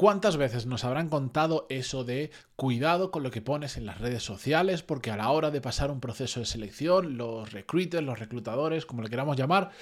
¿Cuántas 0.00 0.38
veces 0.38 0.64
nos 0.64 0.84
habrán 0.84 1.10
contado 1.10 1.66
eso 1.68 2.04
de 2.04 2.30
cuidado 2.56 3.10
con 3.10 3.22
lo 3.22 3.30
que 3.30 3.42
pones 3.42 3.76
en 3.76 3.84
las 3.84 3.98
redes 3.98 4.22
sociales? 4.22 4.82
Porque 4.82 5.10
a 5.10 5.16
la 5.18 5.28
hora 5.28 5.50
de 5.50 5.60
pasar 5.60 5.90
un 5.90 6.00
proceso 6.00 6.40
de 6.40 6.46
selección, 6.46 7.18
los 7.18 7.52
recruiters, 7.52 8.02
los 8.02 8.18
reclutadores, 8.18 8.86
como 8.86 9.02
le 9.02 9.10
queramos 9.10 9.36
llamar, 9.36 9.72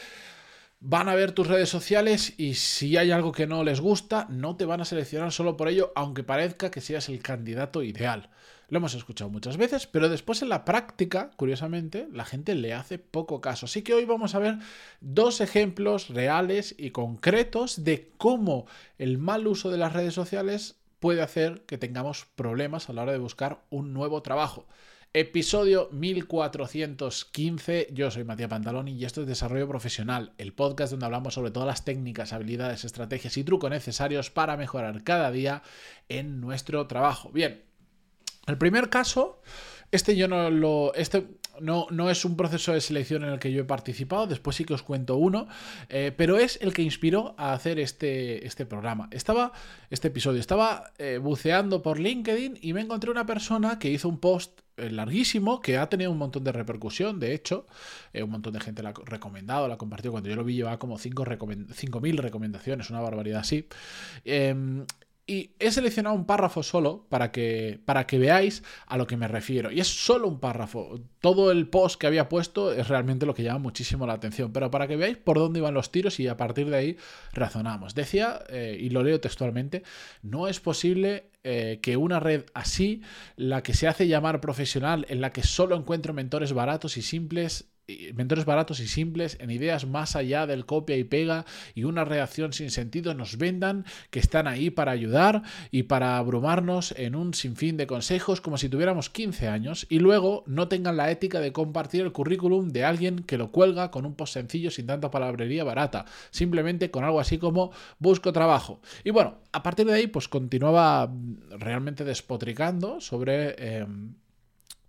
van 0.80 1.09
a 1.09 1.14
ver 1.14 1.33
tus 1.33 1.46
redes 1.46 1.69
sociales 1.69 2.35
y 2.37 2.54
si 2.54 2.96
hay 2.96 3.11
algo 3.11 3.33
que 3.33 3.46
no 3.46 3.65
les 3.65 3.80
gusta, 3.80 4.27
no 4.30 4.56
te 4.56 4.65
van 4.65 4.81
a 4.81 4.85
seleccionar 4.85 5.33
solo 5.33 5.56
por 5.56 5.69
ello, 5.69 5.92
aunque 5.97 6.22
parezca 6.22 6.71
que 6.71 6.81
seas 6.81 7.08
el 7.08 7.21
candidato 7.21 7.83
ideal. 7.83 8.31
Lo 8.69 8.78
hemos 8.78 8.95
escuchado 8.95 9.31
muchas 9.31 9.56
veces, 9.56 9.87
pero 9.87 10.10
después 10.10 10.42
en 10.42 10.51
la 10.51 10.64
práctica, 10.67 11.31
curiosamente, 11.37 12.06
la 12.13 12.27
gente 12.27 12.54
le 12.54 12.74
hace 12.74 12.99
poco 12.99 13.41
caso. 13.41 13.64
Así 13.64 13.83
que 13.83 13.95
hoy 13.95 14.04
vamos 14.04 14.35
a 14.35 14.38
ver 14.38 14.59
dos 15.01 15.41
ejemplos 15.41 16.10
reales 16.10 16.74
y 16.79 16.91
concretos 16.91 17.83
de 17.83 18.12
cómo 18.19 18.66
el 18.98 19.16
mal 19.16 19.47
uso 19.47 19.70
de 19.70 19.79
las 19.79 19.95
redes 19.95 20.12
sociales 20.12 20.77
puede 21.01 21.23
hacer 21.23 21.62
que 21.62 21.79
tengamos 21.79 22.26
problemas 22.37 22.88
a 22.88 22.92
la 22.92 23.02
hora 23.02 23.12
de 23.12 23.18
buscar 23.18 23.62
un 23.70 23.95
nuevo 23.95 24.20
trabajo. 24.20 24.66
Episodio 25.14 25.88
1415, 25.90 27.88
yo 27.92 28.10
soy 28.10 28.24
Matías 28.24 28.50
Pantaloni 28.50 28.92
y 28.92 29.06
esto 29.06 29.22
es 29.22 29.26
Desarrollo 29.26 29.66
Profesional, 29.66 30.34
el 30.36 30.52
podcast 30.52 30.90
donde 30.90 31.06
hablamos 31.06 31.32
sobre 31.32 31.50
todas 31.50 31.66
las 31.66 31.82
técnicas, 31.82 32.34
habilidades, 32.34 32.84
estrategias 32.84 33.38
y 33.38 33.44
trucos 33.44 33.70
necesarios 33.70 34.30
para 34.30 34.58
mejorar 34.58 35.02
cada 35.04 35.30
día 35.30 35.62
en 36.10 36.42
nuestro 36.42 36.86
trabajo. 36.86 37.30
Bien, 37.30 37.62
el 38.46 38.58
primer 38.58 38.90
caso, 38.90 39.40
este 39.92 40.14
yo 40.14 40.28
no 40.28 40.50
lo. 40.50 40.92
Este 40.92 41.26
no, 41.59 41.86
no, 41.90 42.10
es 42.10 42.26
un 42.26 42.36
proceso 42.36 42.74
de 42.74 42.82
selección 42.82 43.24
en 43.24 43.30
el 43.30 43.38
que 43.38 43.50
yo 43.50 43.62
he 43.62 43.64
participado, 43.64 44.26
después 44.26 44.56
sí 44.56 44.66
que 44.66 44.74
os 44.74 44.82
cuento 44.82 45.16
uno, 45.16 45.48
eh, 45.88 46.12
pero 46.14 46.36
es 46.36 46.59
el 46.60 46.74
que 46.74 46.82
inspiró 46.82 47.34
a 47.38 47.54
hacer 47.54 47.80
este, 47.80 48.46
este 48.46 48.66
programa. 48.66 49.09
Estaba, 49.10 49.52
este 49.88 50.09
episodio, 50.09 50.38
estaba 50.38 50.92
eh, 50.98 51.18
buceando 51.20 51.82
por 51.82 51.98
LinkedIn 51.98 52.59
y 52.60 52.74
me 52.74 52.82
encontré 52.82 53.10
una 53.10 53.26
persona 53.26 53.78
que 53.78 53.90
hizo 53.90 54.09
un 54.09 54.20
post 54.20 54.60
larguísimo 54.90 55.60
que 55.60 55.76
ha 55.79 55.88
tenido 55.88 56.10
un 56.10 56.18
montón 56.18 56.45
de 56.45 56.52
repercusión, 56.52 57.21
de 57.21 57.34
hecho, 57.34 57.66
un 58.15 58.30
montón 58.30 58.52
de 58.52 58.60
gente 58.60 58.82
la 58.82 58.90
ha 58.90 58.95
recomendado, 59.04 59.68
la 59.68 59.74
ha 59.74 59.79
compartido, 59.79 60.12
cuando 60.12 60.29
yo 60.29 60.37
lo 60.37 60.45
vi 60.45 60.54
llevaba 60.54 60.79
como 60.79 60.98
5.000 60.98 62.16
recomendaciones, 62.18 62.90
una 62.90 63.01
barbaridad 63.01 63.40
así. 63.40 63.66
Em, 64.25 64.84
y 65.29 65.55
he 65.59 65.71
seleccionado 65.71 66.17
un 66.17 66.25
párrafo 66.25 66.62
solo 66.62 67.05
para 67.11 67.31
que, 67.31 67.79
para 67.84 68.07
que 68.07 68.19
veáis 68.19 68.62
a 68.87 68.97
lo 68.97 69.07
que 69.07 69.19
me 69.19 69.29
refiero. 69.29 69.71
Y 69.71 69.79
es 69.79 69.87
solo 69.87 70.27
un 70.27 70.41
párrafo. 70.41 70.98
Todo 71.21 71.53
el 71.53 71.69
post 71.69 72.01
que 72.01 72.07
había 72.07 72.31
puesto 72.31 72.73
es 72.73 72.89
realmente 72.89 73.27
lo 73.27 73.34
que 73.34 73.43
llama 73.43 73.59
muchísimo 73.59 74.06
la 74.06 74.15
atención. 74.15 74.55
Pero 74.55 74.71
para 74.71 74.89
que 74.89 74.97
veáis 74.97 75.19
por 75.19 75.39
dónde 75.39 75.61
iban 75.61 75.75
los 75.75 75.93
tiros 75.93 76.19
y 76.19 76.29
a 76.29 76.39
partir 76.39 76.71
de 76.71 76.77
ahí 76.79 76.97
razonamos. 77.34 77.95
Decía, 77.95 78.41
eh, 78.49 78.79
y 78.81 78.89
lo 78.89 79.03
leo 79.03 79.21
textualmente, 79.21 79.83
no 80.23 80.49
es 80.49 80.61
posible 80.61 81.31
eh, 81.45 81.79
que 81.83 81.99
una 81.99 82.21
red 82.21 82.47
así, 82.55 83.03
la 83.37 83.62
que 83.62 83.75
se 83.75 83.87
hace 83.87 84.09
llamar 84.09 84.41
profesional, 84.41 85.05
en 85.11 85.21
la 85.21 85.31
que 85.33 85.43
solo 85.43 85.77
encuentro 85.77 86.15
mentores 86.15 86.55
baratos 86.55 86.97
y 86.97 87.03
simples, 87.03 87.69
mentores 88.14 88.44
baratos 88.44 88.81
y 88.81 88.86
simples 88.86 89.39
en 89.41 89.50
ideas 89.50 89.86
más 89.86 90.14
allá 90.14 90.47
del 90.47 90.67
copia 90.67 90.97
y 90.97 91.05
pega 91.05 91.47
y 91.75 91.84
una 91.84 92.05
reacción 92.05 92.53
sin 92.53 92.70
sentido 92.70 93.14
nos 93.14 93.39
vendan 93.39 93.86
que 94.11 94.19
están 94.19 94.47
ahí 94.47 94.69
para 94.69 94.92
ayudar 94.92 95.42
y 95.70 95.84
para 95.84 96.19
abrumarnos 96.19 96.94
en 96.98 97.14
un 97.14 97.33
sinfín 97.33 97.78
de 97.78 97.86
consejos 97.86 98.42
como 98.42 98.59
si 98.59 98.69
tuviéramos 98.69 99.09
15 99.09 99.48
años 99.48 99.86
y 99.89 100.00
luego 100.00 100.44
no 100.47 100.69
tengan 100.69 100.98
la 100.98 101.11
ética 101.11 101.41
de 101.41 101.53
compartir 101.53 102.03
el 102.03 102.12
currículum 102.12 102.69
de 102.69 102.84
alguien 102.84 103.20
que 103.20 103.39
lo 103.39 103.50
cuelga 103.50 103.91
con 103.91 104.05
un 104.05 104.14
post 104.14 104.34
sencillo 104.34 104.70
sin 104.70 104.86
tanta 104.86 105.11
palabrería 105.11 105.64
barata, 105.64 106.05
simplemente 106.31 106.91
con 106.91 107.05
algo 107.05 107.20
así 107.20 107.39
como 107.39 107.72
busco 107.98 108.33
trabajo. 108.33 108.81
Y 109.03 109.11
bueno, 109.11 109.39
a 109.53 109.62
partir 109.62 109.86
de 109.86 109.94
ahí 109.94 110.06
pues 110.06 110.28
continuaba 110.28 111.11
realmente 111.50 112.05
despotricando 112.05 113.00
sobre... 113.00 113.78
Em, 113.78 114.14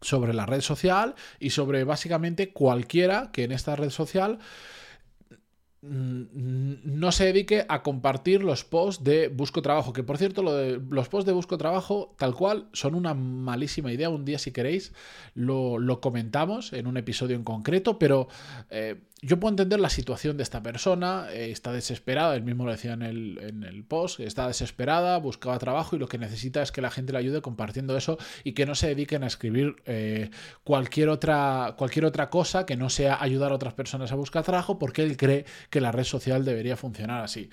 sobre 0.01 0.33
la 0.33 0.45
red 0.45 0.61
social 0.61 1.15
y 1.39 1.49
sobre 1.51 1.83
básicamente 1.83 2.51
cualquiera 2.51 3.29
que 3.31 3.43
en 3.43 3.51
esta 3.51 3.75
red 3.75 3.89
social 3.89 4.39
no 5.81 7.11
se 7.13 7.25
dedique 7.25 7.65
a 7.69 7.83
compartir 7.83 8.43
los 8.43 8.65
posts 8.65 9.03
de 9.03 9.29
Busco 9.29 9.61
Trabajo, 9.61 9.93
que 9.93 10.03
por 10.03 10.17
cierto 10.17 10.41
los 10.41 11.09
posts 11.09 11.25
de 11.25 11.31
Busco 11.31 11.57
Trabajo 11.57 12.15
tal 12.17 12.35
cual 12.35 12.67
son 12.73 12.95
una 12.95 13.13
malísima 13.13 13.91
idea, 13.93 14.09
un 14.09 14.25
día 14.25 14.39
si 14.39 14.51
queréis 14.51 14.93
lo, 15.35 16.01
comentamos 16.01 16.73
en 16.73 16.87
un 16.87 16.97
episodio 16.97 17.35
en 17.37 17.43
concreto, 17.43 17.97
pero 17.97 18.27
eh, 18.69 18.97
yo 19.21 19.39
puedo 19.39 19.51
entender 19.51 19.79
la 19.79 19.89
situación 19.89 20.37
de 20.37 20.43
esta 20.43 20.63
persona, 20.63 21.27
eh, 21.31 21.51
está 21.51 21.73
desesperada, 21.73 22.35
él 22.35 22.43
mismo 22.43 22.65
lo 22.65 22.71
decía 22.71 22.93
en 22.93 23.01
el, 23.01 23.37
en 23.41 23.63
el, 23.63 23.83
post, 23.83 24.19
está 24.21 24.47
desesperada, 24.47 25.17
buscaba 25.17 25.57
trabajo 25.59 25.95
y 25.95 25.99
lo 25.99 26.07
que 26.07 26.17
necesita 26.17 26.61
es 26.61 26.71
que 26.71 26.81
la 26.81 26.89
gente 26.89 27.11
le 27.11 27.19
ayude 27.19 27.41
compartiendo 27.41 27.97
eso 27.97 28.17
y 28.43 28.53
que 28.53 28.65
no 28.65 28.75
se 28.75 28.87
dediquen 28.87 29.23
a 29.23 29.27
escribir 29.27 29.75
eh, 29.85 30.29
cualquier, 30.63 31.09
otra, 31.09 31.75
cualquier 31.77 32.05
otra 32.05 32.29
cosa 32.29 32.65
que 32.65 32.77
no 32.77 32.89
sea 32.89 33.21
ayudar 33.21 33.51
a 33.51 33.55
otras 33.55 33.73
personas 33.73 34.11
a 34.11 34.15
buscar 34.15 34.43
trabajo 34.43 34.79
porque 34.79 35.03
él 35.03 35.17
cree 35.17 35.45
que 35.69 35.81
la 35.81 35.91
red 35.91 36.03
social 36.03 36.45
debería 36.45 36.75
funcionar 36.77 37.23
así. 37.23 37.49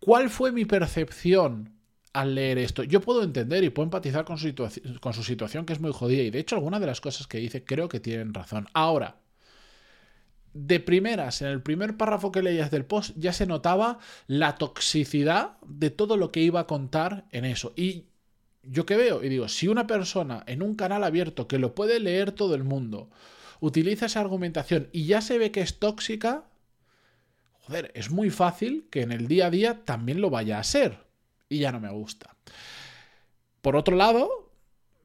¿Cuál 0.00 0.30
fue 0.30 0.52
mi 0.52 0.64
percepción 0.64 1.78
al 2.12 2.34
leer 2.34 2.58
esto. 2.58 2.82
Yo 2.82 3.00
puedo 3.00 3.22
entender 3.22 3.62
y 3.64 3.70
puedo 3.70 3.84
empatizar 3.84 4.24
con 4.24 4.38
su, 4.38 4.52
con 5.00 5.14
su 5.14 5.22
situación, 5.22 5.64
que 5.66 5.72
es 5.72 5.80
muy 5.80 5.92
jodida, 5.92 6.22
y 6.22 6.30
de 6.30 6.40
hecho 6.40 6.56
algunas 6.56 6.80
de 6.80 6.86
las 6.86 7.00
cosas 7.00 7.26
que 7.26 7.38
dice 7.38 7.64
creo 7.64 7.88
que 7.88 8.00
tienen 8.00 8.34
razón. 8.34 8.66
Ahora, 8.72 9.20
de 10.54 10.80
primeras, 10.80 11.42
en 11.42 11.48
el 11.48 11.62
primer 11.62 11.96
párrafo 11.96 12.32
que 12.32 12.42
leías 12.42 12.70
del 12.70 12.84
post, 12.84 13.14
ya 13.16 13.32
se 13.32 13.46
notaba 13.46 13.98
la 14.26 14.56
toxicidad 14.56 15.58
de 15.66 15.90
todo 15.90 16.16
lo 16.16 16.32
que 16.32 16.40
iba 16.40 16.60
a 16.60 16.66
contar 16.66 17.26
en 17.30 17.44
eso. 17.44 17.72
Y 17.76 18.06
yo 18.62 18.84
que 18.84 18.96
veo, 18.96 19.22
y 19.22 19.28
digo, 19.28 19.48
si 19.48 19.68
una 19.68 19.86
persona 19.86 20.42
en 20.46 20.62
un 20.62 20.74
canal 20.74 21.04
abierto 21.04 21.46
que 21.46 21.58
lo 21.58 21.74
puede 21.74 22.00
leer 22.00 22.32
todo 22.32 22.54
el 22.54 22.64
mundo, 22.64 23.10
utiliza 23.60 24.06
esa 24.06 24.20
argumentación 24.20 24.88
y 24.92 25.06
ya 25.06 25.20
se 25.20 25.38
ve 25.38 25.52
que 25.52 25.60
es 25.60 25.78
tóxica, 25.78 26.47
es 27.94 28.10
muy 28.10 28.30
fácil 28.30 28.86
que 28.90 29.02
en 29.02 29.12
el 29.12 29.28
día 29.28 29.46
a 29.46 29.50
día 29.50 29.84
también 29.84 30.20
lo 30.20 30.30
vaya 30.30 30.58
a 30.58 30.64
ser. 30.64 30.98
Y 31.48 31.58
ya 31.58 31.72
no 31.72 31.80
me 31.80 31.90
gusta. 31.90 32.34
Por 33.62 33.76
otro 33.76 33.96
lado, 33.96 34.50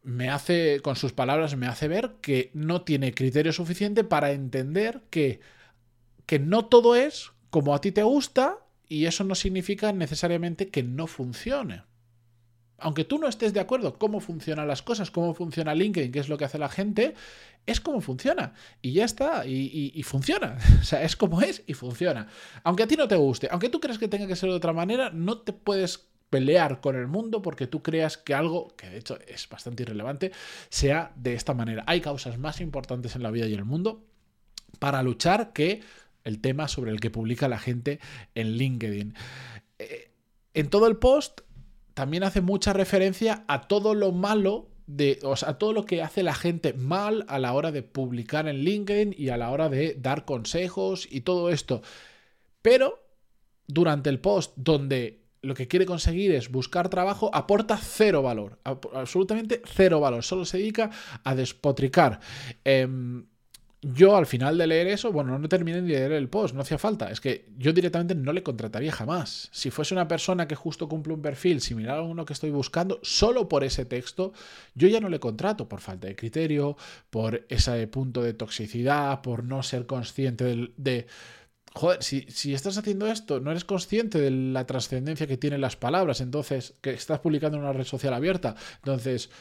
me 0.04 0.30
hace, 0.30 0.80
con 0.82 0.96
sus 0.96 1.14
palabras, 1.14 1.56
me 1.56 1.68
hace 1.68 1.88
ver 1.88 2.16
que 2.22 2.52
no 2.54 2.82
tiene 2.82 3.14
criterio 3.14 3.54
suficiente 3.54 4.04
para 4.04 4.32
entender 4.32 5.02
que, 5.10 5.40
que 6.26 6.40
no 6.40 6.66
todo 6.66 6.96
es 6.96 7.32
como 7.50 7.74
a 7.74 7.82
ti 7.82 7.92
te 7.92 8.04
gusta 8.04 8.60
y 8.88 9.06
eso 9.06 9.24
no 9.24 9.36
significa 9.36 9.92
necesariamente 9.94 10.70
que 10.70 10.84
no 10.84 11.08
funcione. 11.08 11.84
Aunque 12.84 13.06
tú 13.06 13.18
no 13.18 13.28
estés 13.28 13.54
de 13.54 13.60
acuerdo 13.60 13.98
cómo 13.98 14.20
funcionan 14.20 14.68
las 14.68 14.82
cosas, 14.82 15.10
cómo 15.10 15.34
funciona 15.34 15.74
LinkedIn, 15.74 16.12
qué 16.12 16.20
es 16.20 16.30
lo 16.30 16.38
que 16.38 16.46
hace 16.46 16.58
la 16.58 16.70
gente, 16.70 17.16
es 17.66 17.80
como 17.80 18.02
funciona. 18.02 18.54
Y 18.82 18.92
ya 18.92 19.06
está, 19.06 19.46
y, 19.46 20.04
funciona. 20.04 20.58
O 20.82 20.84
sea, 20.84 21.04
es 21.04 21.16
como 21.16 21.42
es 21.42 21.64
y 21.66 21.74
funciona. 21.74 22.28
Aunque 22.64 22.84
a 22.84 22.88
ti 22.88 22.96
no 22.96 23.08
te 23.08 23.16
guste, 23.16 23.48
aunque 23.52 23.70
tú 23.70 23.80
creas 23.80 23.98
que 23.98 24.08
tenga 24.08 24.28
que 24.28 24.36
ser 24.36 24.50
de 24.50 24.56
otra 24.56 24.74
manera, 24.74 25.10
no 25.12 25.40
te 25.40 25.54
puedes 25.54 26.10
pelear 26.30 26.82
con 26.82 26.96
el 26.96 27.08
mundo 27.08 27.42
porque 27.42 27.68
tú 27.68 27.82
creas 27.82 28.18
que 28.18 28.34
algo, 28.34 28.76
que 28.76 28.90
de 28.90 28.98
hecho 28.98 29.18
es 29.28 29.48
bastante 29.48 29.84
irrelevante, 29.84 30.32
sea 30.70 31.14
de 31.16 31.36
esta 31.36 31.54
manera. 31.54 31.84
Hay 31.88 32.02
causas 32.02 32.38
más 32.38 32.60
importantes 32.60 33.16
en 33.16 33.24
la 33.24 33.32
vida 33.32 33.48
y 33.48 33.54
en 33.54 33.60
el 33.60 33.66
mundo 33.66 34.04
para 34.80 35.02
luchar 35.04 35.54
que 35.54 35.82
el 36.24 36.42
tema 36.42 36.68
sobre 36.68 36.92
el 36.92 37.00
que 37.00 37.12
publica 37.12 37.48
la 37.48 37.60
gente 37.60 38.00
en 38.36 38.58
LinkedIn. 38.58 39.14
Eh, 39.80 40.12
en 40.54 40.70
todo 40.70 40.88
el 40.88 40.98
post 40.98 41.42
también 41.94 42.24
hace 42.24 42.42
mucha 42.42 42.74
referencia 42.74 43.44
a 43.48 43.68
todo 43.68 43.94
lo 43.94 44.12
malo 44.12 44.70
de, 44.88 45.20
o 45.24 45.36
sea, 45.36 45.50
a 45.50 45.58
todo 45.58 45.74
lo 45.74 45.86
que 45.86 46.02
hace 46.02 46.24
la 46.24 46.34
gente 46.34 46.74
mal 46.74 47.26
a 47.28 47.40
la 47.40 47.54
hora 47.54 47.72
de 47.72 47.84
publicar 47.84 48.48
en 48.48 48.58
LinkedIn 48.58 49.16
y 49.18 49.30
a 49.30 49.38
la 49.38 49.52
hora 49.52 49.70
de 49.70 49.96
dar 50.00 50.26
consejos 50.26 51.08
y 51.10 51.22
todo 51.22 51.50
esto. 51.50 51.82
Pero 52.62 53.00
durante 53.68 54.10
el 54.10 54.20
post 54.20 54.54
donde 54.56 55.24
lo 55.42 55.54
que 55.54 55.68
quiere 55.68 55.86
conseguir 55.86 56.34
es 56.34 56.50
buscar 56.50 56.90
trabajo, 56.90 57.30
aporta 57.34 57.78
cero 57.78 58.22
valor, 58.22 58.60
absolutamente 58.64 59.62
cero 59.66 60.00
valor, 60.00 60.24
solo 60.24 60.46
se 60.46 60.58
dedica 60.58 60.90
a 61.24 61.36
despotricar. 61.36 62.20
Em, 62.64 63.26
yo 63.84 64.16
al 64.16 64.26
final 64.26 64.58
de 64.58 64.66
leer 64.66 64.88
eso, 64.88 65.12
bueno, 65.12 65.38
no 65.38 65.50
terminé 65.50 65.82
de 65.82 65.88
leer 65.88 66.14
el 66.14 66.30
post, 66.30 66.56
no 66.56 66.62
hacía 66.62 66.78
falta. 66.78 67.12
Es 67.12 67.20
que 67.20 67.50
yo 67.58 67.74
directamente 67.74 68.16
no 68.16 68.32
le 68.32 68.42
contrataría 68.42 68.92
jamás. 68.92 69.50
Si 69.52 69.72
fuese 69.72 69.94
una 69.94 70.08
persona 70.08 70.48
que 70.48 70.56
justo 70.56 70.88
cumple 70.88 71.14
un 71.14 71.22
perfil 71.22 71.60
similar 71.62 72.00
a 72.00 72.02
uno 72.02 72.26
que 72.26 72.34
estoy 72.34 72.50
buscando, 72.50 73.00
solo 73.04 73.50
por 73.50 73.64
ese 73.64 73.86
texto, 73.86 74.34
yo 74.74 74.88
ya 74.88 75.02
no 75.02 75.10
le 75.10 75.20
contrato 75.20 75.68
por 75.68 75.82
falta 75.82 76.08
de 76.08 76.16
criterio, 76.16 76.78
por 77.10 77.46
ese 77.50 77.86
punto 77.88 78.22
de 78.22 78.34
toxicidad, 78.34 79.22
por 79.22 79.44
no 79.44 79.62
ser 79.64 79.86
consciente 79.86 80.72
de 80.78 81.08
joder, 81.74 82.04
si, 82.04 82.22
si, 82.30 82.54
estás 82.54 82.78
haciendo 82.78 83.08
esto, 83.08 83.40
no 83.40 83.52
eres 83.52 83.66
consciente 83.66 84.20
de 84.20 84.32
la 84.32 84.66
trascendencia 84.66 85.28
que 85.28 85.38
tienen 85.38 85.60
las 85.60 85.76
palabras, 85.76 86.22
entonces, 86.22 86.76
que 86.82 86.92
estás 86.92 87.20
publicando 87.20 87.58
en 87.58 87.64
una 87.64 87.74
red 87.74 87.84
social 87.84 88.14
abierta, 88.14 88.56
entonces, 88.76 89.32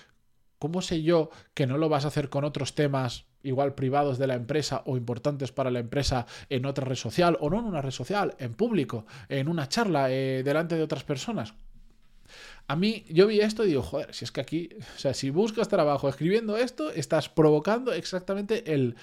¿cómo 0.63 0.81
sé 0.81 1.03
yo 1.03 1.31
que 1.55 1.67
no 1.67 1.77
lo 1.77 1.89
vas 1.89 2.05
a 2.05 2.09
hacer 2.09 2.29
con 2.29 2.45
otros 2.45 2.77
temas 2.77 3.25
igual 3.43 3.75
privados 3.75 4.17
de 4.17 4.29
la 4.29 4.35
empresa 4.35 4.85
o 4.87 4.97
importantes 4.97 5.51
para 5.51 5.73
la 5.73 5.81
empresa 5.81 6.25
en 6.51 6.67
otra 6.67 6.85
red 6.85 6.95
social 6.95 7.37
o 7.41 7.51
no 7.51 7.59
en 7.59 7.65
una 7.65 7.83
red 7.83 7.91
social, 7.91 8.37
en 8.39 8.55
público, 8.55 9.05
en 9.29 9.49
una 9.49 9.69
charla, 9.69 10.13
eh, 10.13 10.45
delante 10.45 10.77
de 10.77 10.85
otras 10.85 11.03
personas? 11.03 11.55
A 12.69 12.77
mí, 12.77 13.05
yo 13.09 13.27
vi 13.27 13.41
esto 13.41 13.65
y 13.65 13.71
digo, 13.71 13.83
joder, 13.83 14.15
si 14.15 14.25
es 14.25 14.31
que 14.31 14.41
aquí, 14.41 14.69
o 14.95 14.99
sea, 15.01 15.15
si 15.15 15.31
buscas 15.31 15.67
trabajo 15.67 16.09
escribiendo 16.09 16.57
esto, 16.57 16.93
estás 16.93 17.29
provocando 17.29 17.93
exactamente 17.93 18.73
el 18.73 18.95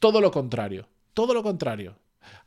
todo 0.00 0.20
lo 0.20 0.30
contrario. 0.30 0.86
Todo 1.14 1.32
lo 1.32 1.42
contrario. 1.42 1.96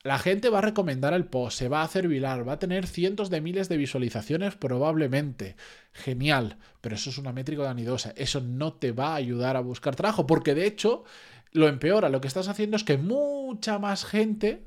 La 0.03 0.19
gente 0.19 0.50
va 0.50 0.59
a 0.59 0.62
recomendar 0.62 1.13
el 1.13 1.25
post, 1.25 1.57
se 1.57 1.69
va 1.69 1.81
a 1.81 1.85
hacer 1.85 2.07
viral, 2.07 2.47
va 2.47 2.53
a 2.53 2.59
tener 2.59 2.88
cientos 2.88 3.29
de 3.29 3.41
miles 3.41 3.69
de 3.69 3.77
visualizaciones 3.77 4.56
probablemente. 4.56 5.56
Genial, 5.94 6.57
pero 6.81 6.95
eso 6.95 7.09
es 7.09 7.18
una 7.18 7.33
métrica 7.33 7.63
danidosa. 7.63 8.13
Eso 8.15 8.41
no 8.41 8.74
te 8.74 8.91
va 8.91 9.09
a 9.09 9.15
ayudar 9.15 9.57
a 9.57 9.62
buscar 9.62 9.95
trabajo, 9.95 10.27
porque 10.27 10.56
de 10.56 10.65
hecho 10.65 11.03
lo 11.51 11.68
empeora. 11.68 12.09
Lo 12.09 12.21
que 12.21 12.27
estás 12.27 12.47
haciendo 12.47 12.77
es 12.77 12.83
que 12.83 12.97
mucha 12.97 13.79
más 13.79 14.06
gente 14.06 14.65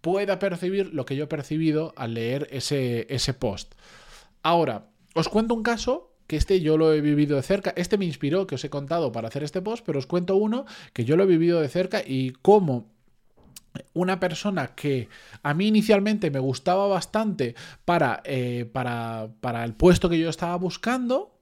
pueda 0.00 0.38
percibir 0.38 0.94
lo 0.94 1.04
que 1.04 1.16
yo 1.16 1.24
he 1.24 1.28
percibido 1.28 1.92
al 1.96 2.14
leer 2.14 2.48
ese, 2.50 3.06
ese 3.10 3.34
post. 3.34 3.74
Ahora, 4.42 4.86
os 5.14 5.28
cuento 5.28 5.54
un 5.54 5.62
caso 5.62 6.10
que 6.30 6.36
este 6.36 6.60
yo 6.60 6.78
lo 6.78 6.94
he 6.94 7.00
vivido 7.00 7.36
de 7.36 7.42
cerca. 7.42 7.72
Este 7.74 7.98
me 7.98 8.04
inspiró, 8.04 8.46
que 8.46 8.54
os 8.54 8.64
he 8.64 8.70
contado 8.70 9.10
para 9.10 9.26
hacer 9.26 9.42
este 9.42 9.60
post, 9.60 9.84
pero 9.84 9.98
os 9.98 10.06
cuento 10.06 10.36
uno 10.36 10.64
que 10.92 11.04
yo 11.04 11.16
lo 11.16 11.24
he 11.24 11.26
vivido 11.26 11.60
de 11.60 11.68
cerca 11.68 12.02
y 12.06 12.30
cómo 12.40 12.88
una 13.92 14.20
persona 14.20 14.74
que 14.74 15.08
a 15.42 15.54
mí 15.54 15.68
inicialmente 15.68 16.30
me 16.30 16.38
gustaba 16.38 16.86
bastante 16.86 17.54
para, 17.84 18.22
eh, 18.24 18.68
para, 18.72 19.28
para 19.40 19.64
el 19.64 19.74
puesto 19.74 20.08
que 20.08 20.18
yo 20.18 20.28
estaba 20.28 20.56
buscando, 20.56 21.40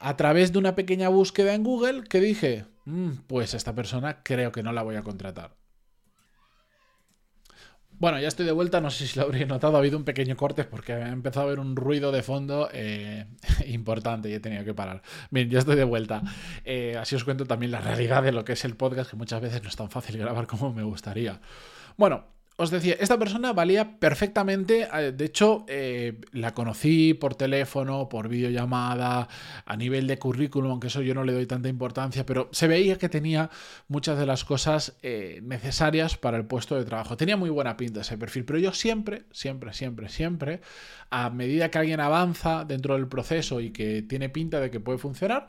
a 0.00 0.16
través 0.16 0.52
de 0.52 0.58
una 0.58 0.74
pequeña 0.74 1.08
búsqueda 1.08 1.54
en 1.54 1.64
Google, 1.64 2.04
que 2.04 2.20
dije, 2.20 2.66
mm, 2.84 3.12
pues 3.26 3.54
esta 3.54 3.74
persona 3.74 4.22
creo 4.22 4.52
que 4.52 4.62
no 4.62 4.72
la 4.72 4.82
voy 4.82 4.96
a 4.96 5.02
contratar. 5.02 5.52
Bueno, 8.04 8.20
ya 8.20 8.28
estoy 8.28 8.44
de 8.44 8.52
vuelta, 8.52 8.82
no 8.82 8.90
sé 8.90 9.06
si 9.06 9.18
lo 9.18 9.24
habréis 9.24 9.48
notado, 9.48 9.76
ha 9.76 9.78
habido 9.78 9.96
un 9.96 10.04
pequeño 10.04 10.36
corte 10.36 10.64
porque 10.64 10.92
ha 10.92 11.08
empezado 11.08 11.46
a 11.46 11.48
haber 11.48 11.58
un 11.58 11.74
ruido 11.74 12.12
de 12.12 12.22
fondo 12.22 12.68
eh, 12.70 13.24
importante 13.66 14.28
y 14.28 14.34
he 14.34 14.40
tenido 14.40 14.62
que 14.62 14.74
parar. 14.74 15.00
Bien, 15.30 15.48
ya 15.48 15.60
estoy 15.60 15.74
de 15.74 15.84
vuelta. 15.84 16.20
Eh, 16.66 16.98
así 17.00 17.16
os 17.16 17.24
cuento 17.24 17.46
también 17.46 17.72
la 17.72 17.80
realidad 17.80 18.22
de 18.22 18.32
lo 18.32 18.44
que 18.44 18.52
es 18.52 18.64
el 18.66 18.76
podcast, 18.76 19.10
que 19.10 19.16
muchas 19.16 19.40
veces 19.40 19.62
no 19.62 19.70
es 19.70 19.76
tan 19.76 19.88
fácil 19.88 20.18
grabar 20.18 20.46
como 20.46 20.70
me 20.70 20.82
gustaría. 20.82 21.40
Bueno, 21.96 22.26
os 22.56 22.70
decía, 22.70 22.96
esta 23.00 23.18
persona 23.18 23.52
valía 23.52 23.98
perfectamente, 23.98 24.86
eh, 24.92 25.12
de 25.12 25.24
hecho, 25.24 25.64
eh, 25.66 26.20
la 26.30 26.54
conocí 26.54 27.12
por 27.12 27.34
teléfono, 27.34 28.08
por 28.08 28.28
videollamada, 28.28 29.28
a 29.64 29.76
nivel 29.76 30.06
de 30.06 30.18
currículum, 30.18 30.70
aunque 30.70 30.86
eso 30.86 31.02
yo 31.02 31.14
no 31.14 31.24
le 31.24 31.32
doy 31.32 31.46
tanta 31.46 31.68
importancia, 31.68 32.24
pero 32.24 32.48
se 32.52 32.68
veía 32.68 32.96
que 32.96 33.08
tenía 33.08 33.50
muchas 33.88 34.18
de 34.18 34.26
las 34.26 34.44
cosas 34.44 34.96
eh, 35.02 35.40
necesarias 35.42 36.16
para 36.16 36.36
el 36.36 36.46
puesto 36.46 36.76
de 36.76 36.84
trabajo. 36.84 37.16
Tenía 37.16 37.36
muy 37.36 37.50
buena 37.50 37.76
pinta 37.76 38.02
ese 38.02 38.16
perfil, 38.16 38.44
pero 38.44 38.60
yo 38.60 38.72
siempre, 38.72 39.24
siempre, 39.32 39.72
siempre, 39.72 40.08
siempre, 40.08 40.60
a 41.10 41.30
medida 41.30 41.70
que 41.70 41.78
alguien 41.78 41.98
avanza 41.98 42.64
dentro 42.64 42.94
del 42.94 43.08
proceso 43.08 43.60
y 43.60 43.70
que 43.70 44.02
tiene 44.02 44.28
pinta 44.28 44.60
de 44.60 44.70
que 44.70 44.78
puede 44.78 44.98
funcionar, 44.98 45.48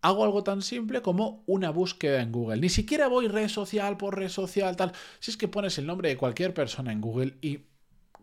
hago 0.00 0.24
algo 0.24 0.42
tan 0.42 0.62
simple 0.62 1.02
como 1.02 1.42
una 1.46 1.70
búsqueda 1.70 2.22
en 2.22 2.32
Google. 2.32 2.60
Ni 2.60 2.68
siquiera 2.68 3.08
voy 3.08 3.28
red 3.28 3.48
social 3.48 3.96
por 3.96 4.16
red 4.16 4.28
social, 4.28 4.76
tal. 4.76 4.92
Si 5.18 5.30
es 5.30 5.36
que 5.36 5.48
pones 5.48 5.78
el 5.78 5.86
nombre 5.86 6.08
de 6.08 6.16
cualquier 6.16 6.54
persona 6.54 6.92
en 6.92 7.00
Google 7.00 7.36
y 7.40 7.60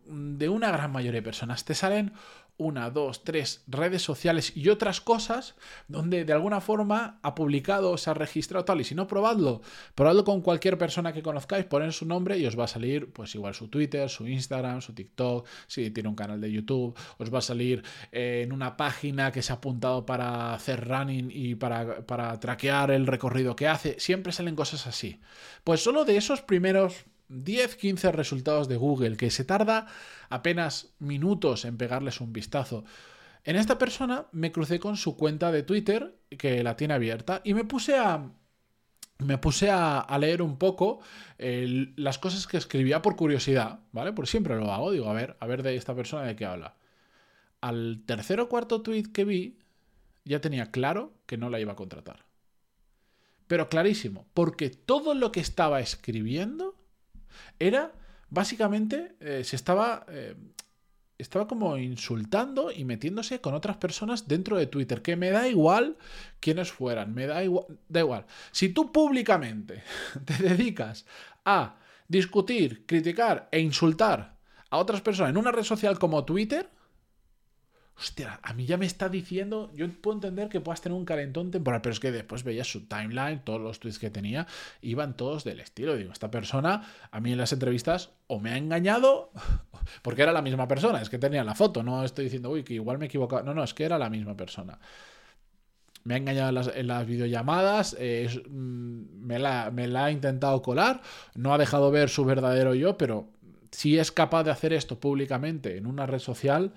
de 0.05 0.49
una 0.49 0.71
gran 0.71 0.91
mayoría 0.91 1.19
de 1.19 1.25
personas 1.25 1.65
te 1.65 1.73
salen 1.73 2.13
una, 2.57 2.89
dos, 2.89 3.23
tres 3.23 3.63
redes 3.67 4.01
sociales 4.01 4.53
y 4.55 4.69
otras 4.69 5.01
cosas 5.01 5.55
donde 5.87 6.23
de 6.23 6.33
alguna 6.33 6.61
forma 6.61 7.19
ha 7.21 7.35
publicado, 7.35 7.97
se 7.97 8.09
ha 8.09 8.13
registrado 8.13 8.65
tal. 8.65 8.81
Y 8.81 8.83
si 8.83 8.95
no, 8.95 9.07
probadlo. 9.07 9.61
Probadlo 9.93 10.23
con 10.23 10.41
cualquier 10.41 10.77
persona 10.77 11.13
que 11.13 11.21
conozcáis, 11.21 11.65
poner 11.65 11.91
su 11.93 12.05
nombre 12.05 12.37
y 12.37 12.45
os 12.45 12.57
va 12.57 12.65
a 12.65 12.67
salir 12.67 13.11
pues 13.11 13.35
igual 13.35 13.53
su 13.53 13.67
Twitter, 13.67 14.09
su 14.09 14.27
Instagram, 14.27 14.81
su 14.81 14.93
TikTok, 14.93 15.47
si 15.67 15.91
tiene 15.91 16.09
un 16.09 16.15
canal 16.15 16.39
de 16.39 16.51
YouTube, 16.51 16.95
os 17.17 17.33
va 17.33 17.39
a 17.39 17.41
salir 17.41 17.83
eh, 18.11 18.43
en 18.45 18.53
una 18.53 18.77
página 18.77 19.31
que 19.31 19.41
se 19.41 19.51
ha 19.51 19.57
apuntado 19.57 20.05
para 20.05 20.53
hacer 20.53 20.87
running 20.87 21.29
y 21.31 21.55
para, 21.55 22.05
para 22.05 22.39
traquear 22.39 22.91
el 22.91 23.07
recorrido 23.07 23.55
que 23.55 23.67
hace. 23.67 23.99
Siempre 23.99 24.31
salen 24.31 24.55
cosas 24.55 24.87
así. 24.87 25.19
Pues 25.63 25.81
solo 25.81 26.05
de 26.05 26.17
esos 26.17 26.41
primeros 26.41 27.05
10, 27.29 27.75
15 27.75 28.11
resultados 28.11 28.67
de 28.67 28.77
Google, 28.77 29.17
que 29.17 29.31
se 29.31 29.45
tarda 29.45 29.87
apenas 30.29 30.93
minutos 30.99 31.65
en 31.65 31.77
pegarles 31.77 32.21
un 32.21 32.33
vistazo. 32.33 32.83
En 33.43 33.55
esta 33.55 33.77
persona 33.77 34.25
me 34.31 34.51
crucé 34.51 34.79
con 34.79 34.97
su 34.97 35.15
cuenta 35.15 35.51
de 35.51 35.63
Twitter, 35.63 36.15
que 36.37 36.63
la 36.63 36.75
tiene 36.75 36.95
abierta, 36.95 37.41
y 37.43 37.53
me 37.53 37.63
puse 37.63 37.97
a. 37.97 38.31
Me 39.19 39.37
puse 39.37 39.69
a, 39.71 40.05
leer 40.19 40.41
un 40.41 40.57
poco 40.57 40.99
las 41.37 42.19
cosas 42.19 42.47
que 42.47 42.57
escribía 42.57 43.01
por 43.01 43.15
curiosidad, 43.15 43.79
¿vale? 43.93 44.11
Porque 44.11 44.29
siempre 44.29 44.57
lo 44.57 44.73
hago, 44.73 44.91
digo, 44.91 45.09
a 45.09 45.13
ver, 45.13 45.37
a 45.39 45.47
ver 45.47 45.63
de 45.63 45.77
esta 45.77 45.95
persona 45.95 46.23
de 46.23 46.35
qué 46.35 46.45
habla. 46.45 46.75
Al 47.61 48.03
tercer 48.05 48.41
o 48.41 48.49
cuarto 48.49 48.81
tweet 48.81 49.13
que 49.13 49.23
vi, 49.23 49.59
ya 50.25 50.41
tenía 50.41 50.69
claro 50.69 51.13
que 51.27 51.37
no 51.37 51.49
la 51.49 51.61
iba 51.61 51.71
a 51.71 51.77
contratar. 51.77 52.25
Pero 53.47 53.69
clarísimo, 53.69 54.27
porque 54.33 54.69
todo 54.69 55.13
lo 55.13 55.31
que 55.31 55.39
estaba 55.39 55.79
escribiendo 55.79 56.74
era, 57.59 57.93
básicamente, 58.29 59.15
eh, 59.19 59.43
se 59.43 59.55
estaba... 59.55 60.05
Eh, 60.09 60.35
estaba 61.17 61.47
como 61.47 61.77
insultando 61.77 62.73
y 62.73 62.83
metiéndose 62.83 63.39
con 63.39 63.53
otras 63.53 63.77
personas 63.77 64.27
dentro 64.27 64.57
de 64.57 64.67
Twitter, 64.67 65.01
que 65.01 65.15
me 65.15 65.29
da 65.29 65.47
igual 65.47 65.95
quiénes 66.41 66.73
fueran, 66.73 67.13
me 67.13 67.25
da 67.25 67.41
igual, 67.41 67.65
da 67.87 68.01
igual. 68.01 68.25
Si 68.51 68.67
tú 68.67 68.91
públicamente 68.91 69.81
te 70.25 70.33
dedicas 70.43 71.05
a 71.45 71.77
discutir, 72.09 72.85
criticar 72.85 73.47
e 73.51 73.59
insultar 73.59 74.35
a 74.69 74.77
otras 74.77 75.01
personas 75.01 75.29
en 75.29 75.37
una 75.37 75.51
red 75.51 75.63
social 75.63 75.97
como 75.97 76.25
Twitter, 76.25 76.69
Hostia, 77.97 78.41
a 78.43 78.53
mí 78.53 78.65
ya 78.65 78.75
me 78.75 78.85
está 78.85 79.07
diciendo, 79.07 79.71
yo 79.73 79.87
puedo 79.89 80.17
entender 80.17 80.49
que 80.49 80.59
puedas 80.59 80.81
tener 80.81 80.97
un 80.97 81.05
calentón 81.05 81.49
temporal, 81.49 81.81
pero 81.81 81.93
es 81.93 82.01
que 82.01 82.11
después 82.11 82.43
veías 82.43 82.67
su 82.67 82.87
timeline, 82.87 83.39
todos 83.39 83.61
los 83.61 83.79
tweets 83.79 83.99
que 83.99 84.09
tenía, 84.09 84.47
iban 84.81 85.15
todos 85.15 85.45
del 85.45 85.61
estilo. 85.61 85.95
Digo, 85.95 86.11
esta 86.11 86.29
persona 86.29 86.85
a 87.09 87.19
mí 87.21 87.31
en 87.31 87.37
las 87.37 87.53
entrevistas 87.53 88.09
o 88.27 88.41
me 88.41 88.51
ha 88.51 88.57
engañado, 88.57 89.31
porque 90.01 90.23
era 90.23 90.33
la 90.33 90.41
misma 90.41 90.67
persona, 90.67 91.01
es 91.01 91.09
que 91.09 91.19
tenía 91.19 91.45
la 91.45 91.55
foto, 91.55 91.83
no 91.83 92.03
estoy 92.03 92.25
diciendo, 92.25 92.49
uy, 92.49 92.63
que 92.63 92.73
igual 92.73 92.97
me 92.97 93.05
he 93.05 93.07
equivocado, 93.07 93.43
no, 93.43 93.53
no, 93.53 93.63
es 93.63 93.73
que 93.73 93.85
era 93.85 93.97
la 93.97 94.09
misma 94.09 94.35
persona. 94.35 94.77
Me 96.03 96.15
ha 96.15 96.17
engañado 96.17 96.49
en 96.75 96.87
las, 96.87 97.07
videollamadas, 97.07 97.95
mm, 97.97 99.25
me, 99.25 99.39
la, 99.39 99.71
me 99.71 99.87
la 99.87 100.05
ha 100.05 100.11
intentado 100.11 100.61
colar, 100.61 101.01
no 101.33 101.53
ha 101.53 101.57
dejado 101.57 101.91
ver 101.91 102.09
su 102.09 102.25
verdadero 102.25 102.75
yo, 102.75 102.97
pero 102.97 103.29
si 103.71 103.97
es 103.97 104.11
capaz 104.11 104.43
de 104.43 104.51
hacer 104.51 104.73
esto 104.73 104.99
públicamente 104.99 105.77
en 105.77 105.87
una 105.87 106.05
red 106.05 106.19
social, 106.19 106.73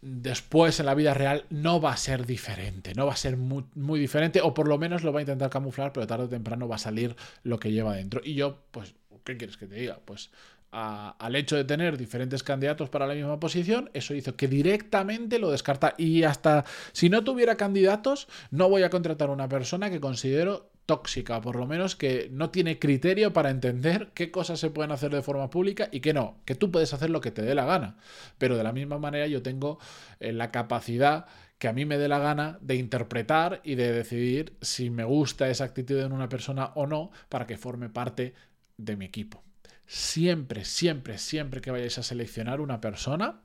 después 0.00 0.78
en 0.80 0.86
la 0.86 0.94
vida 0.94 1.14
real 1.14 1.44
no 1.50 1.80
va 1.80 1.92
a 1.92 1.96
ser 1.96 2.26
diferente, 2.26 2.94
no 2.94 3.06
va 3.06 3.12
a 3.12 3.16
ser 3.16 3.36
muy, 3.36 4.00
diferente, 4.00 4.40
o 4.40 4.54
por 4.54 4.68
lo 4.68 4.78
menos 4.78 5.02
lo 5.02 5.12
va 5.12 5.20
a 5.20 5.22
intentar 5.22 5.50
camuflar, 5.50 5.92
pero 5.92 6.06
tarde 6.06 6.24
o 6.24 6.28
temprano 6.28 6.68
va 6.68 6.76
a 6.76 6.78
salir 6.78 7.16
lo 7.42 7.58
que 7.58 7.72
lleva 7.72 7.94
dentro. 7.94 8.20
Y 8.24 8.34
yo, 8.34 8.58
pues, 8.70 8.94
¿qué 9.24 9.36
quieres 9.36 9.56
que 9.56 9.66
te 9.66 9.76
diga? 9.76 10.00
Pues 10.04 10.30
al 10.70 11.34
hecho 11.34 11.56
de 11.56 11.64
tener 11.64 11.96
diferentes 11.96 12.42
candidatos 12.42 12.90
para 12.90 13.06
la 13.06 13.14
misma 13.14 13.40
posición, 13.40 13.90
eso 13.94 14.14
hizo 14.14 14.36
que 14.36 14.48
directamente 14.48 15.38
lo 15.38 15.50
descarta. 15.50 15.94
Y 15.96 16.24
hasta 16.24 16.64
si 16.92 17.08
no 17.08 17.24
tuviera 17.24 17.56
candidatos, 17.56 18.28
no 18.50 18.68
voy 18.68 18.82
a 18.82 18.90
contratar 18.90 19.30
a 19.30 19.32
una 19.32 19.48
persona 19.48 19.90
que 19.90 20.00
considero 20.00 20.70
tóxica, 20.88 21.42
por 21.42 21.56
lo 21.56 21.66
menos 21.66 21.96
que 21.96 22.30
no 22.32 22.48
tiene 22.48 22.78
criterio 22.78 23.34
para 23.34 23.50
entender 23.50 24.10
qué 24.14 24.30
cosas 24.30 24.58
se 24.58 24.70
pueden 24.70 24.90
hacer 24.90 25.14
de 25.14 25.20
forma 25.20 25.50
pública 25.50 25.90
y 25.92 26.00
qué 26.00 26.14
no, 26.14 26.38
que 26.46 26.54
tú 26.54 26.70
puedes 26.70 26.94
hacer 26.94 27.10
lo 27.10 27.20
que 27.20 27.30
te 27.30 27.42
dé 27.42 27.54
la 27.54 27.66
gana, 27.66 27.98
pero 28.38 28.56
de 28.56 28.64
la 28.64 28.72
misma 28.72 28.98
manera 28.98 29.26
yo 29.26 29.42
tengo 29.42 29.78
eh, 30.18 30.32
la 30.32 30.50
capacidad 30.50 31.26
que 31.58 31.68
a 31.68 31.74
mí 31.74 31.84
me 31.84 31.98
dé 31.98 32.08
la 32.08 32.18
gana 32.18 32.56
de 32.62 32.76
interpretar 32.76 33.60
y 33.64 33.74
de 33.74 33.92
decidir 33.92 34.56
si 34.62 34.88
me 34.88 35.04
gusta 35.04 35.50
esa 35.50 35.64
actitud 35.64 35.98
en 36.00 36.12
una 36.12 36.30
persona 36.30 36.72
o 36.74 36.86
no 36.86 37.10
para 37.28 37.46
que 37.46 37.58
forme 37.58 37.90
parte 37.90 38.32
de 38.78 38.96
mi 38.96 39.04
equipo. 39.04 39.42
Siempre, 39.86 40.64
siempre, 40.64 41.18
siempre 41.18 41.60
que 41.60 41.70
vayáis 41.70 41.98
a 41.98 42.02
seleccionar 42.02 42.62
una 42.62 42.80
persona, 42.80 43.42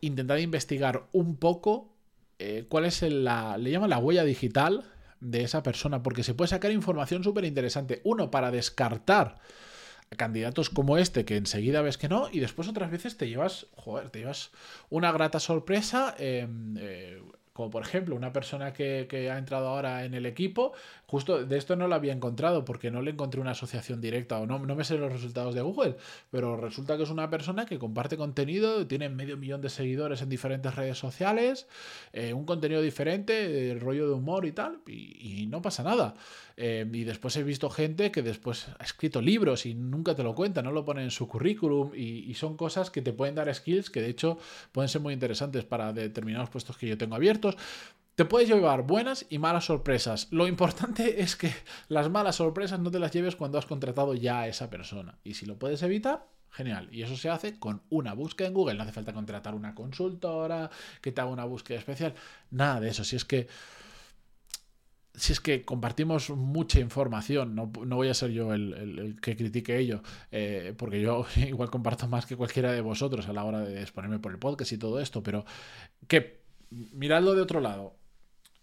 intentad 0.00 0.36
investigar 0.36 1.08
un 1.10 1.34
poco 1.38 1.96
eh, 2.38 2.66
cuál 2.68 2.84
es 2.84 3.02
la, 3.02 3.58
le 3.58 3.72
llaman 3.72 3.90
la 3.90 3.98
huella 3.98 4.22
digital 4.22 4.84
de 5.22 5.44
esa 5.44 5.62
persona, 5.62 6.02
porque 6.02 6.24
se 6.24 6.34
puede 6.34 6.48
sacar 6.48 6.72
información 6.72 7.22
súper 7.24 7.44
interesante. 7.44 8.00
Uno, 8.04 8.30
para 8.30 8.50
descartar 8.50 9.38
candidatos 10.16 10.68
como 10.68 10.98
este 10.98 11.24
que 11.24 11.36
enseguida 11.36 11.80
ves 11.80 11.96
que 11.96 12.08
no 12.08 12.28
y 12.30 12.40
después 12.40 12.68
otras 12.68 12.90
veces 12.90 13.16
te 13.16 13.28
llevas, 13.28 13.66
joder, 13.76 14.10
te 14.10 14.18
llevas 14.18 14.50
una 14.90 15.10
grata 15.10 15.40
sorpresa 15.40 16.14
em, 16.18 16.76
eh, 16.78 17.22
como 17.52 17.70
por 17.70 17.82
ejemplo 17.82 18.16
una 18.16 18.32
persona 18.32 18.72
que, 18.72 19.30
ha 19.30 19.38
entrado 19.38 19.68
ahora 19.68 20.04
en 20.04 20.14
el 20.14 20.26
equipo, 20.26 20.72
justo 21.12 21.44
de 21.44 21.58
esto 21.58 21.76
no 21.76 21.88
lo 21.88 21.94
había 21.94 22.14
encontrado 22.14 22.64
porque 22.64 22.90
no 22.90 23.02
le 23.02 23.10
encontré 23.10 23.38
una 23.38 23.50
asociación 23.50 24.00
directa 24.00 24.38
o 24.38 24.46
no, 24.46 24.58
no 24.58 24.74
me 24.74 24.82
sé 24.82 24.96
los 24.96 25.12
resultados 25.12 25.54
de 25.54 25.60
Google, 25.60 25.96
pero 26.30 26.56
resulta 26.56 26.96
que 26.96 27.02
es 27.02 27.10
una 27.10 27.28
persona 27.28 27.66
que 27.66 27.78
comparte 27.78 28.16
contenido, 28.16 28.86
tiene 28.86 29.10
medio 29.10 29.36
millón 29.36 29.60
de 29.60 29.68
seguidores 29.68 30.22
en 30.22 30.30
diferentes 30.30 30.74
redes 30.74 30.96
sociales, 30.96 31.68
eh, 32.14 32.32
un 32.32 32.46
contenido 32.46 32.80
diferente, 32.80 33.76
rollo 33.78 34.08
de 34.08 34.14
humor 34.14 34.46
y 34.46 34.52
tal, 34.52 34.78
y, 34.86 35.46
no 35.50 35.60
pasa 35.60 35.82
nada. 35.82 36.14
Eh, 36.56 36.88
y 36.90 37.04
después 37.04 37.36
he 37.36 37.42
visto 37.42 37.68
gente 37.68 38.10
que 38.10 38.22
después 38.22 38.68
ha 38.78 38.82
escrito 38.82 39.20
libros 39.20 39.66
y 39.66 39.74
nunca 39.74 40.14
te 40.14 40.22
lo 40.22 40.34
cuenta, 40.34 40.62
no 40.62 40.72
lo 40.72 40.82
pone 40.86 41.02
en 41.02 41.10
su 41.10 41.28
currículum 41.28 41.90
y, 41.94 42.30
y 42.30 42.34
son 42.34 42.56
cosas 42.56 42.90
que 42.90 43.02
te 43.02 43.12
pueden 43.12 43.34
dar 43.34 43.54
skills 43.54 43.90
que 43.90 44.00
de 44.00 44.08
hecho 44.08 44.38
pueden 44.72 44.88
ser 44.88 45.02
muy 45.02 45.12
interesantes 45.12 45.64
para 45.64 45.92
determinados 45.92 46.48
puestos 46.48 46.78
que 46.78 46.88
yo 46.88 46.96
tengo 46.96 47.16
abiertos. 47.16 47.58
Te 48.14 48.26
puedes 48.26 48.48
llevar 48.48 48.82
buenas 48.82 49.26
y 49.30 49.38
malas 49.38 49.64
sorpresas. 49.64 50.28
Lo 50.30 50.46
importante 50.46 51.20
es 51.22 51.36
que 51.36 51.52
las 51.88 52.10
malas 52.10 52.36
sorpresas 52.36 52.78
no 52.80 52.90
te 52.90 52.98
las 52.98 53.12
lleves 53.12 53.36
cuando 53.36 53.58
has 53.58 53.66
contratado 53.66 54.14
ya 54.14 54.40
a 54.40 54.48
esa 54.48 54.68
persona. 54.68 55.18
Y 55.24 55.34
si 55.34 55.46
lo 55.46 55.58
puedes 55.58 55.82
evitar, 55.82 56.26
genial. 56.50 56.88
Y 56.92 57.02
eso 57.02 57.16
se 57.16 57.30
hace 57.30 57.58
con 57.58 57.82
una 57.88 58.12
búsqueda 58.12 58.48
en 58.48 58.54
Google. 58.54 58.74
No 58.74 58.82
hace 58.82 58.92
falta 58.92 59.12
contratar 59.12 59.54
una 59.54 59.74
consultora 59.74 60.70
que 61.00 61.12
te 61.12 61.20
haga 61.20 61.30
una 61.30 61.44
búsqueda 61.46 61.78
especial. 61.78 62.14
Nada 62.50 62.80
de 62.80 62.90
eso. 62.90 63.04
Si 63.04 63.16
es 63.16 63.24
que 63.24 63.48
si 65.14 65.32
es 65.32 65.40
que 65.40 65.62
compartimos 65.62 66.30
mucha 66.30 66.80
información, 66.80 67.54
no, 67.54 67.66
voy 67.66 68.08
a 68.08 68.14
ser 68.14 68.30
yo 68.30 68.54
el, 68.54 69.18
que 69.20 69.36
critique 69.36 69.78
ello, 69.78 70.02
eh, 70.30 70.74
porque 70.76 71.00
yo 71.02 71.26
igual 71.36 71.70
comparto 71.70 72.08
más 72.08 72.24
que 72.24 72.36
cualquiera 72.36 72.72
de 72.72 72.80
vosotros 72.80 73.28
a 73.28 73.32
la 73.32 73.44
hora 73.44 73.60
de 73.60 73.82
exponerme 73.82 74.18
por 74.18 74.32
el 74.32 74.38
podcast 74.38 74.72
y 74.72 74.78
todo 74.78 75.00
esto, 75.00 75.22
pero 75.22 75.44
que 76.08 76.42
miradlo 76.70 77.34
de 77.34 77.42
otro 77.42 77.60
lado. 77.60 78.01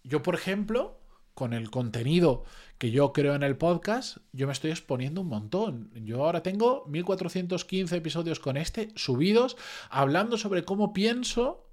Yo, 0.02 0.22
por 0.22 0.34
ejemplo, 0.34 0.98
con 1.34 1.52
el 1.52 1.70
contenido 1.70 2.44
que 2.78 2.90
yo 2.90 3.12
creo 3.12 3.34
en 3.34 3.42
el 3.42 3.56
podcast, 3.56 4.18
yo 4.32 4.46
me 4.46 4.52
estoy 4.52 4.70
exponiendo 4.70 5.20
un 5.20 5.28
montón. 5.28 5.90
Yo 5.94 6.24
ahora 6.24 6.42
tengo 6.42 6.84
1415 6.88 7.96
episodios 7.96 8.40
con 8.40 8.56
este 8.56 8.90
subidos, 8.94 9.56
hablando 9.90 10.36
sobre 10.38 10.64
cómo 10.64 10.92
pienso 10.92 11.66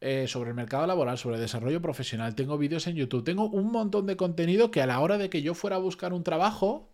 eh, 0.00 0.26
sobre 0.28 0.50
el 0.50 0.56
mercado 0.56 0.86
laboral, 0.86 1.16
sobre 1.16 1.38
desarrollo 1.38 1.80
profesional, 1.80 2.34
tengo 2.34 2.58
vídeos 2.58 2.86
en 2.86 2.96
YouTube, 2.96 3.24
tengo 3.24 3.48
un 3.48 3.72
montón 3.72 4.04
de 4.04 4.16
contenido 4.16 4.70
que 4.70 4.82
a 4.82 4.86
la 4.86 5.00
hora 5.00 5.16
de 5.16 5.30
que 5.30 5.40
yo 5.40 5.54
fuera 5.54 5.76
a 5.76 5.78
buscar 5.78 6.12
un 6.12 6.22
trabajo, 6.22 6.90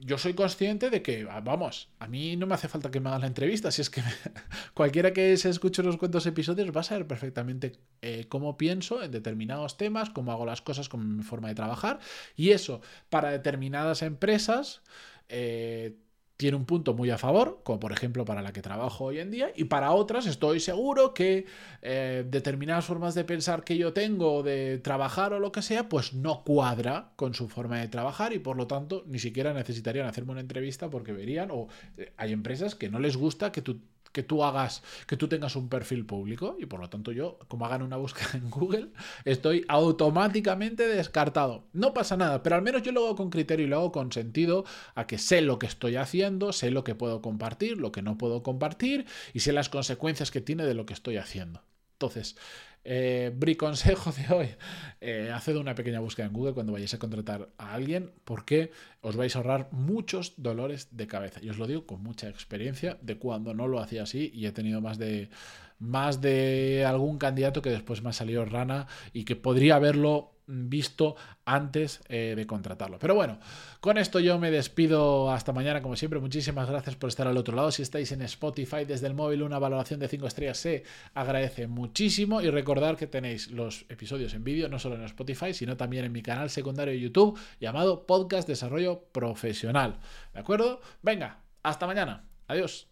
yo 0.00 0.18
soy 0.18 0.34
consciente 0.34 0.90
de 0.90 1.02
que, 1.02 1.26
ah, 1.30 1.40
vamos, 1.40 1.90
a 1.98 2.08
mí 2.08 2.36
no 2.36 2.46
me 2.46 2.54
hace 2.54 2.68
falta 2.68 2.90
que 2.90 3.00
me 3.00 3.08
hagan 3.08 3.22
la 3.22 3.26
entrevista, 3.26 3.70
si 3.70 3.82
es 3.82 3.90
que 3.90 4.02
cualquiera 4.74 5.12
que 5.12 5.36
se 5.36 5.50
escuche 5.50 5.82
los 5.82 5.96
cuentos 5.96 6.26
episodios 6.26 6.74
va 6.74 6.80
a 6.80 6.84
saber 6.84 7.06
perfectamente 7.06 7.72
eh, 8.02 8.26
cómo 8.28 8.56
pienso 8.56 9.02
en 9.02 9.10
determinados 9.10 9.76
temas, 9.76 10.10
cómo 10.10 10.32
hago 10.32 10.46
las 10.46 10.62
cosas, 10.62 10.88
con 10.88 11.16
mi 11.16 11.22
forma 11.22 11.48
de 11.48 11.54
trabajar, 11.54 12.00
y 12.36 12.50
eso 12.50 12.80
para 13.08 13.30
determinadas 13.30 14.02
empresas. 14.02 14.82
Eh, 15.28 15.96
tiene 16.40 16.56
un 16.56 16.64
punto 16.64 16.94
muy 16.94 17.10
a 17.10 17.18
favor, 17.18 17.60
como 17.64 17.78
por 17.78 17.92
ejemplo 17.92 18.24
para 18.24 18.40
la 18.40 18.54
que 18.54 18.62
trabajo 18.62 19.04
hoy 19.04 19.18
en 19.18 19.30
día, 19.30 19.52
y 19.54 19.64
para 19.64 19.92
otras 19.92 20.24
estoy 20.24 20.58
seguro 20.58 21.12
que 21.12 21.44
eh, 21.82 22.24
determinadas 22.26 22.86
formas 22.86 23.14
de 23.14 23.24
pensar 23.24 23.62
que 23.62 23.76
yo 23.76 23.92
tengo, 23.92 24.42
de 24.42 24.78
trabajar 24.78 25.34
o 25.34 25.38
lo 25.38 25.52
que 25.52 25.60
sea, 25.60 25.90
pues 25.90 26.14
no 26.14 26.42
cuadra 26.42 27.10
con 27.16 27.34
su 27.34 27.50
forma 27.50 27.78
de 27.78 27.88
trabajar 27.88 28.32
y 28.32 28.38
por 28.38 28.56
lo 28.56 28.66
tanto 28.66 29.04
ni 29.06 29.18
siquiera 29.18 29.52
necesitarían 29.52 30.06
hacerme 30.06 30.32
una 30.32 30.40
entrevista 30.40 30.88
porque 30.88 31.12
verían, 31.12 31.50
o 31.50 31.68
eh, 31.98 32.14
hay 32.16 32.32
empresas 32.32 32.74
que 32.74 32.88
no 32.88 33.00
les 33.00 33.18
gusta 33.18 33.52
que 33.52 33.60
tú 33.60 33.82
que 34.12 34.22
tú 34.22 34.44
hagas, 34.44 34.82
que 35.06 35.16
tú 35.16 35.28
tengas 35.28 35.56
un 35.56 35.68
perfil 35.68 36.04
público 36.04 36.56
y 36.58 36.66
por 36.66 36.80
lo 36.80 36.90
tanto 36.90 37.12
yo, 37.12 37.38
como 37.48 37.66
hagan 37.66 37.82
una 37.82 37.96
búsqueda 37.96 38.30
en 38.34 38.50
Google, 38.50 38.88
estoy 39.24 39.64
automáticamente 39.68 40.86
descartado. 40.86 41.64
No 41.72 41.94
pasa 41.94 42.16
nada, 42.16 42.42
pero 42.42 42.56
al 42.56 42.62
menos 42.62 42.82
yo 42.82 42.92
lo 42.92 43.04
hago 43.06 43.16
con 43.16 43.30
criterio 43.30 43.66
y 43.66 43.68
lo 43.68 43.76
hago 43.76 43.92
con 43.92 44.12
sentido 44.12 44.64
a 44.94 45.06
que 45.06 45.18
sé 45.18 45.40
lo 45.40 45.58
que 45.58 45.66
estoy 45.66 45.96
haciendo, 45.96 46.52
sé 46.52 46.70
lo 46.70 46.84
que 46.84 46.94
puedo 46.94 47.22
compartir, 47.22 47.78
lo 47.78 47.92
que 47.92 48.02
no 48.02 48.18
puedo 48.18 48.42
compartir 48.42 49.06
y 49.32 49.40
sé 49.40 49.52
las 49.52 49.68
consecuencias 49.68 50.30
que 50.30 50.40
tiene 50.40 50.64
de 50.64 50.74
lo 50.74 50.86
que 50.86 50.94
estoy 50.94 51.16
haciendo. 51.16 51.62
Entonces, 52.00 52.34
eh, 52.82 53.30
Bri 53.36 53.56
consejo 53.56 54.10
de 54.10 54.34
hoy, 54.34 54.48
eh, 55.02 55.30
haced 55.34 55.54
una 55.56 55.74
pequeña 55.74 56.00
búsqueda 56.00 56.26
en 56.26 56.32
Google 56.32 56.54
cuando 56.54 56.72
vayáis 56.72 56.94
a 56.94 56.98
contratar 56.98 57.50
a 57.58 57.74
alguien 57.74 58.10
porque 58.24 58.72
os 59.02 59.16
vais 59.16 59.36
a 59.36 59.40
ahorrar 59.40 59.68
muchos 59.70 60.32
dolores 60.38 60.88
de 60.92 61.06
cabeza. 61.06 61.40
Y 61.42 61.50
os 61.50 61.58
lo 61.58 61.66
digo 61.66 61.84
con 61.84 62.02
mucha 62.02 62.30
experiencia 62.30 62.96
de 63.02 63.18
cuando 63.18 63.52
no 63.52 63.68
lo 63.68 63.80
hacía 63.80 64.04
así 64.04 64.30
y 64.32 64.46
he 64.46 64.52
tenido 64.52 64.80
más 64.80 64.96
de 64.96 65.28
más 65.78 66.20
de 66.22 66.84
algún 66.86 67.18
candidato 67.18 67.62
que 67.62 67.70
después 67.70 68.02
me 68.02 68.10
ha 68.10 68.12
salido 68.14 68.44
rana 68.44 68.86
y 69.12 69.24
que 69.24 69.36
podría 69.36 69.76
haberlo 69.76 70.29
visto 70.50 71.16
antes 71.44 72.00
eh, 72.08 72.34
de 72.36 72.46
contratarlo. 72.46 72.98
Pero 72.98 73.14
bueno, 73.14 73.38
con 73.80 73.98
esto 73.98 74.20
yo 74.20 74.38
me 74.38 74.50
despido 74.50 75.30
hasta 75.30 75.52
mañana, 75.52 75.82
como 75.82 75.96
siempre. 75.96 76.20
Muchísimas 76.20 76.68
gracias 76.68 76.96
por 76.96 77.08
estar 77.08 77.26
al 77.26 77.36
otro 77.36 77.56
lado. 77.56 77.70
Si 77.70 77.82
estáis 77.82 78.12
en 78.12 78.22
Spotify 78.22 78.84
desde 78.84 79.06
el 79.06 79.14
móvil, 79.14 79.42
una 79.42 79.58
valoración 79.58 80.00
de 80.00 80.08
5 80.08 80.26
estrellas 80.26 80.58
se 80.58 80.84
agradece 81.14 81.66
muchísimo. 81.66 82.40
Y 82.40 82.50
recordar 82.50 82.96
que 82.96 83.06
tenéis 83.06 83.50
los 83.50 83.86
episodios 83.88 84.34
en 84.34 84.44
vídeo, 84.44 84.68
no 84.68 84.78
solo 84.78 84.96
en 84.96 85.04
Spotify, 85.04 85.54
sino 85.54 85.76
también 85.76 86.04
en 86.04 86.12
mi 86.12 86.22
canal 86.22 86.50
secundario 86.50 86.92
de 86.92 87.00
YouTube 87.00 87.38
llamado 87.60 88.06
Podcast 88.06 88.48
Desarrollo 88.48 89.04
Profesional. 89.12 89.98
¿De 90.34 90.40
acuerdo? 90.40 90.80
Venga, 91.02 91.40
hasta 91.62 91.86
mañana. 91.86 92.24
Adiós. 92.48 92.89